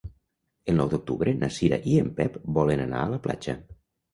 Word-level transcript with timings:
El 0.71 0.75
nou 0.79 0.89
d'octubre 0.93 1.35
na 1.43 1.51
Cira 1.59 1.79
i 1.91 1.99
en 2.05 2.09
Pep 2.21 2.41
volen 2.59 2.85
anar 2.87 3.03
a 3.07 3.13
la 3.17 3.21
platja. 3.29 3.57